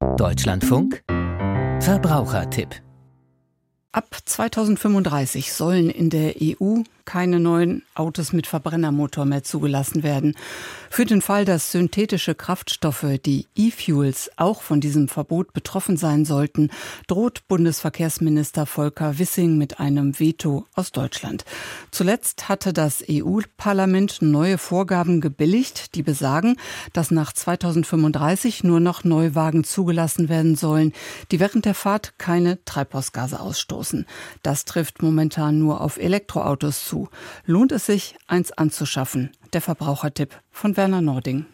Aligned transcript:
Deutschlandfunk. 0.00 1.02
Verbrauchertipp. 1.80 2.82
Ab 3.90 4.16
2035 4.24 5.52
sollen 5.52 5.90
in 5.90 6.08
der 6.08 6.34
EU 6.40 6.82
keine 7.08 7.40
neuen 7.40 7.84
Autos 7.94 8.34
mit 8.34 8.46
Verbrennermotor 8.46 9.24
mehr 9.24 9.42
zugelassen 9.42 10.02
werden. 10.02 10.34
Für 10.90 11.06
den 11.06 11.22
Fall, 11.22 11.46
dass 11.46 11.72
synthetische 11.72 12.34
Kraftstoffe, 12.34 13.06
die 13.24 13.46
E-Fuels, 13.56 14.30
auch 14.36 14.60
von 14.60 14.82
diesem 14.82 15.08
Verbot 15.08 15.54
betroffen 15.54 15.96
sein 15.96 16.26
sollten, 16.26 16.70
droht 17.06 17.48
Bundesverkehrsminister 17.48 18.66
Volker 18.66 19.18
Wissing 19.18 19.56
mit 19.56 19.80
einem 19.80 20.20
Veto 20.20 20.66
aus 20.74 20.92
Deutschland. 20.92 21.46
Zuletzt 21.90 22.50
hatte 22.50 22.74
das 22.74 23.02
EU-Parlament 23.08 24.20
neue 24.20 24.58
Vorgaben 24.58 25.22
gebilligt, 25.22 25.94
die 25.94 26.02
besagen, 26.02 26.56
dass 26.92 27.10
nach 27.10 27.32
2035 27.32 28.64
nur 28.64 28.80
noch 28.80 29.04
Neuwagen 29.04 29.64
zugelassen 29.64 30.28
werden 30.28 30.56
sollen, 30.56 30.92
die 31.30 31.40
während 31.40 31.64
der 31.64 31.74
Fahrt 31.74 32.18
keine 32.18 32.62
Treibhausgase 32.66 33.40
ausstoßen. 33.40 34.04
Das 34.42 34.66
trifft 34.66 35.02
momentan 35.02 35.58
nur 35.58 35.80
auf 35.80 35.96
Elektroautos 35.96 36.84
zu. 36.84 36.97
Lohnt 37.44 37.72
es 37.72 37.86
sich, 37.86 38.16
eins 38.26 38.50
anzuschaffen? 38.50 39.30
Der 39.52 39.60
Verbrauchertipp 39.60 40.40
von 40.50 40.76
Werner 40.76 41.00
Nording. 41.00 41.46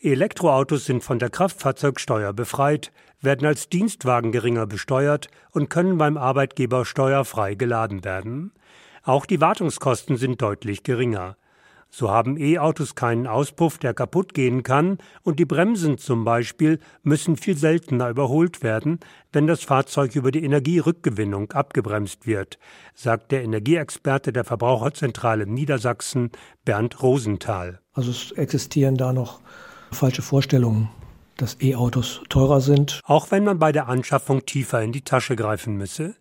Elektroautos 0.00 0.84
sind 0.84 1.02
von 1.02 1.18
der 1.18 1.28
Kraftfahrzeugsteuer 1.28 2.32
befreit, 2.32 2.92
werden 3.20 3.46
als 3.46 3.68
Dienstwagen 3.68 4.30
geringer 4.30 4.66
besteuert 4.66 5.28
und 5.50 5.70
können 5.70 5.98
beim 5.98 6.16
Arbeitgeber 6.16 6.84
steuerfrei 6.84 7.54
geladen 7.56 8.04
werden. 8.04 8.52
Auch 9.02 9.26
die 9.26 9.40
Wartungskosten 9.40 10.16
sind 10.16 10.40
deutlich 10.40 10.84
geringer. 10.84 11.36
So 11.90 12.10
haben 12.10 12.36
E-Autos 12.36 12.94
keinen 12.94 13.26
Auspuff, 13.26 13.78
der 13.78 13.94
kaputt 13.94 14.34
gehen 14.34 14.62
kann, 14.62 14.98
und 15.22 15.38
die 15.38 15.44
Bremsen 15.44 15.98
zum 15.98 16.24
Beispiel 16.24 16.80
müssen 17.02 17.36
viel 17.36 17.56
seltener 17.56 18.10
überholt 18.10 18.62
werden, 18.62 19.00
wenn 19.32 19.46
das 19.46 19.62
Fahrzeug 19.62 20.14
über 20.14 20.30
die 20.30 20.44
Energierückgewinnung 20.44 21.52
abgebremst 21.52 22.26
wird, 22.26 22.58
sagt 22.94 23.32
der 23.32 23.42
Energieexperte 23.42 24.32
der 24.32 24.44
Verbraucherzentrale 24.44 25.46
Niedersachsen 25.46 26.30
Bernd 26.64 27.02
Rosenthal. 27.02 27.80
Also 27.94 28.10
es 28.10 28.32
existieren 28.32 28.96
da 28.96 29.12
noch 29.12 29.40
falsche 29.90 30.22
Vorstellungen 30.22 30.90
dass 31.38 31.56
E-Autos 31.60 32.20
teurer 32.28 32.60
sind. 32.60 33.00
Auch 33.04 33.30
wenn 33.30 33.44
man 33.44 33.58
bei 33.58 33.72
der 33.72 33.88
Anschaffung 33.88 34.44
tiefer 34.44 34.82
in 34.82 34.92
die 34.92 35.02
Tasche 35.02 35.36
greifen 35.36 35.76
müsse. 35.76 36.16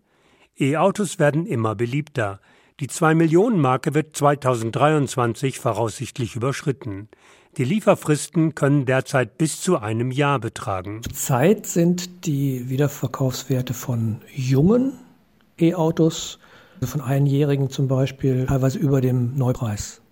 E-Autos 0.57 1.19
werden 1.19 1.45
immer 1.45 1.75
beliebter. 1.75 2.39
Die 2.79 2.89
2-Millionen-Marke 2.89 3.95
wird 3.95 4.15
2023 4.15 5.59
voraussichtlich 5.59 6.35
überschritten. 6.35 7.09
Die 7.57 7.63
Lieferfristen 7.63 8.53
können 8.53 8.85
derzeit 8.85 9.39
bis 9.39 9.61
zu 9.61 9.79
einem 9.79 10.11
Jahr 10.11 10.37
betragen. 10.37 11.01
Zurzeit 11.01 11.65
sind 11.65 12.27
die 12.27 12.69
Wiederverkaufswerte 12.69 13.73
von 13.73 14.21
jungen 14.31 14.93
E-Autos, 15.59 16.37
also 16.75 16.85
von 16.85 17.01
Einjährigen 17.01 17.71
zum 17.71 17.87
Beispiel, 17.87 18.45
teilweise 18.45 18.77
über 18.77 19.01
dem 19.01 19.35
Neupreis, 19.35 20.03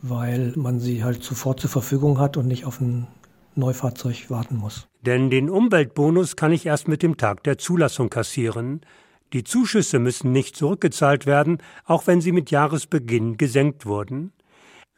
weil 0.00 0.52
man 0.54 0.78
sie 0.78 1.02
halt 1.02 1.24
sofort 1.24 1.58
zur 1.58 1.70
Verfügung 1.70 2.20
hat 2.20 2.36
und 2.36 2.46
nicht 2.46 2.64
auf 2.64 2.80
ein 2.80 3.08
Neufahrzeug 3.56 4.30
warten 4.30 4.54
muss. 4.54 4.86
Denn 5.04 5.30
den 5.30 5.50
Umweltbonus 5.50 6.36
kann 6.36 6.52
ich 6.52 6.64
erst 6.64 6.86
mit 6.86 7.02
dem 7.02 7.16
Tag 7.16 7.42
der 7.42 7.58
Zulassung 7.58 8.08
kassieren. 8.08 8.82
Die 9.32 9.44
Zuschüsse 9.44 9.98
müssen 9.98 10.32
nicht 10.32 10.56
zurückgezahlt 10.56 11.26
werden, 11.26 11.58
auch 11.84 12.06
wenn 12.06 12.20
sie 12.20 12.32
mit 12.32 12.50
Jahresbeginn 12.50 13.36
gesenkt 13.36 13.84
wurden. 13.84 14.32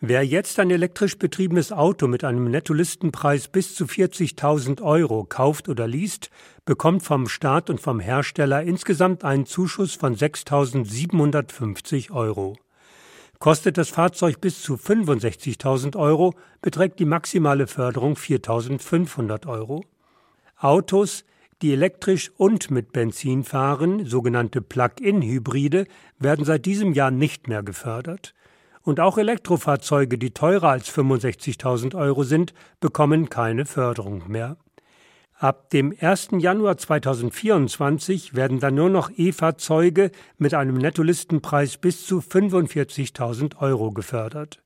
Wer 0.02 0.24
jetzt 0.24 0.58
ein 0.58 0.70
elektrisch 0.70 1.18
betriebenes 1.18 1.72
Auto 1.72 2.06
mit 2.06 2.24
einem 2.24 2.50
Nettolistenpreis 2.50 3.48
bis 3.48 3.74
zu 3.74 3.84
40.000 3.84 4.80
Euro 4.80 5.24
kauft 5.24 5.68
oder 5.68 5.86
liest, 5.86 6.30
bekommt 6.64 7.02
vom 7.02 7.28
Staat 7.28 7.68
und 7.68 7.82
vom 7.82 8.00
Hersteller 8.00 8.62
insgesamt 8.62 9.24
einen 9.24 9.44
Zuschuss 9.44 9.94
von 9.94 10.16
6.750 10.16 12.12
Euro. 12.12 12.56
Kostet 13.40 13.76
das 13.76 13.90
Fahrzeug 13.90 14.40
bis 14.40 14.62
zu 14.62 14.76
65.000 14.76 15.98
Euro, 15.98 16.34
beträgt 16.62 16.98
die 16.98 17.04
maximale 17.04 17.66
Förderung 17.66 18.14
4.500 18.14 19.46
Euro. 19.48 19.84
Autos, 20.56 21.24
die 21.62 21.72
elektrisch 21.72 22.31
und 22.37 22.71
mit 22.71 22.93
Benzin 22.93 23.44
fahren, 23.44 24.06
sogenannte 24.06 24.62
Plug-in-Hybride, 24.62 25.87
werden 26.19 26.44
seit 26.44 26.66
diesem 26.66 26.93
Jahr 26.93 27.10
nicht 27.10 27.48
mehr 27.48 27.62
gefördert. 27.62 28.34
Und 28.82 28.98
auch 28.98 29.19
Elektrofahrzeuge, 29.19 30.16
die 30.16 30.31
teurer 30.31 30.70
als 30.70 30.91
65.000 30.91 31.94
Euro 31.94 32.25
sind, 32.25 32.54
bekommen 32.81 33.28
keine 33.28 33.66
Förderung 33.66 34.28
mehr. 34.28 34.56
Ab 35.41 35.70
dem 35.70 35.94
1. 35.99 36.28
Januar 36.38 36.76
2024 36.76 38.34
werden 38.34 38.60
dann 38.60 38.75
nur 38.75 38.91
noch 38.91 39.10
E-Fahrzeuge 39.16 40.10
mit 40.37 40.53
einem 40.54 40.76
Nettolistenpreis 40.76 41.78
bis 41.78 42.06
zu 42.06 42.19
45.000 42.20 43.56
Euro 43.59 43.91
gefördert. 43.91 44.60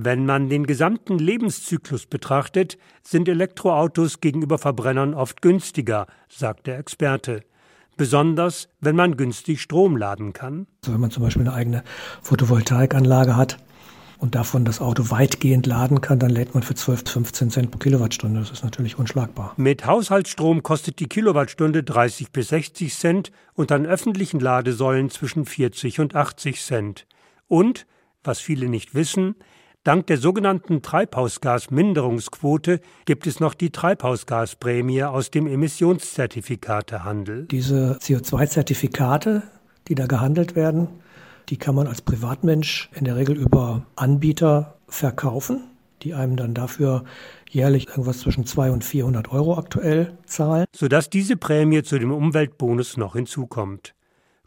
Wenn 0.00 0.26
man 0.26 0.48
den 0.48 0.64
gesamten 0.64 1.18
Lebenszyklus 1.18 2.06
betrachtet, 2.06 2.78
sind 3.02 3.28
Elektroautos 3.28 4.20
gegenüber 4.20 4.56
Verbrennern 4.56 5.12
oft 5.12 5.42
günstiger, 5.42 6.06
sagt 6.28 6.68
der 6.68 6.78
Experte. 6.78 7.42
Besonders, 7.96 8.68
wenn 8.80 8.94
man 8.94 9.16
günstig 9.16 9.60
Strom 9.60 9.96
laden 9.96 10.32
kann. 10.32 10.68
Also 10.82 10.92
wenn 10.92 11.00
man 11.00 11.10
zum 11.10 11.24
Beispiel 11.24 11.42
eine 11.42 11.52
eigene 11.52 11.82
Photovoltaikanlage 12.22 13.34
hat 13.34 13.58
und 14.18 14.36
davon 14.36 14.64
das 14.64 14.80
Auto 14.80 15.10
weitgehend 15.10 15.66
laden 15.66 16.00
kann, 16.00 16.20
dann 16.20 16.30
lädt 16.30 16.54
man 16.54 16.62
für 16.62 16.76
12, 16.76 17.02
15 17.10 17.50
Cent 17.50 17.70
pro 17.72 17.78
Kilowattstunde. 17.78 18.38
Das 18.38 18.52
ist 18.52 18.62
natürlich 18.62 19.00
unschlagbar. 19.00 19.54
Mit 19.56 19.84
Haushaltsstrom 19.84 20.62
kostet 20.62 21.00
die 21.00 21.08
Kilowattstunde 21.08 21.82
30 21.82 22.30
bis 22.30 22.50
60 22.50 22.94
Cent 22.94 23.32
und 23.54 23.72
an 23.72 23.84
öffentlichen 23.84 24.38
Ladesäulen 24.38 25.10
zwischen 25.10 25.44
40 25.44 25.98
und 25.98 26.14
80 26.14 26.62
Cent. 26.62 27.08
Und, 27.48 27.84
was 28.22 28.38
viele 28.38 28.68
nicht 28.68 28.94
wissen, 28.94 29.34
Dank 29.88 30.06
der 30.08 30.18
sogenannten 30.18 30.82
Treibhausgasminderungsquote 30.82 32.82
gibt 33.06 33.26
es 33.26 33.40
noch 33.40 33.54
die 33.54 33.70
Treibhausgasprämie 33.70 35.04
aus 35.04 35.30
dem 35.30 35.46
Emissionszertifikatehandel. 35.46 37.46
Diese 37.46 37.96
CO2-Zertifikate, 37.98 39.44
die 39.88 39.94
da 39.94 40.04
gehandelt 40.04 40.56
werden, 40.56 40.88
die 41.48 41.56
kann 41.56 41.74
man 41.74 41.86
als 41.86 42.02
Privatmensch 42.02 42.90
in 42.96 43.06
der 43.06 43.16
Regel 43.16 43.34
über 43.34 43.86
Anbieter 43.96 44.76
verkaufen, 44.88 45.64
die 46.02 46.12
einem 46.12 46.36
dann 46.36 46.52
dafür 46.52 47.04
jährlich 47.48 47.88
irgendwas 47.88 48.18
zwischen 48.18 48.44
200 48.44 48.74
und 48.74 48.84
400 48.84 49.32
Euro 49.32 49.56
aktuell 49.56 50.18
zahlen. 50.26 50.66
Sodass 50.76 51.08
diese 51.08 51.38
Prämie 51.38 51.82
zu 51.82 51.98
dem 51.98 52.12
Umweltbonus 52.12 52.98
noch 52.98 53.14
hinzukommt. 53.14 53.94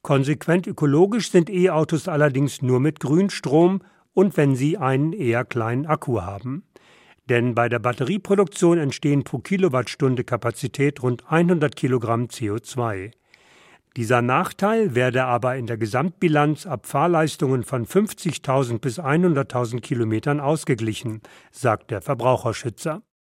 Konsequent 0.03 0.67
ökologisch 0.67 1.31
sind 1.31 1.49
E-Autos 1.49 2.07
allerdings 2.07 2.61
nur 2.61 2.79
mit 2.79 2.99
Grünstrom 2.99 3.81
und 4.13 4.37
wenn 4.37 4.55
sie 4.55 4.77
einen 4.77 5.13
eher 5.13 5.45
kleinen 5.45 5.85
Akku 5.85 6.21
haben. 6.21 6.63
Denn 7.29 7.55
bei 7.55 7.69
der 7.69 7.79
Batterieproduktion 7.79 8.77
entstehen 8.77 9.23
pro 9.23 9.39
Kilowattstunde 9.39 10.23
Kapazität 10.23 11.01
rund 11.01 11.31
100 11.31 11.75
Kilogramm 11.75 12.25
CO2. 12.25 13.11
Dieser 13.97 14.21
Nachteil 14.21 14.95
werde 14.95 15.25
aber 15.25 15.57
in 15.57 15.67
der 15.67 15.77
Gesamtbilanz 15.77 16.65
ab 16.65 16.85
Fahrleistungen 16.87 17.63
von 17.63 17.85
50.000 17.85 18.79
bis 18.79 18.99
100.000 18.99 19.81
Kilometern 19.81 20.39
ausgeglichen, 20.39 21.21
sagt 21.51 21.91
der 21.91 22.01
Verbraucherschützer. 22.01 23.01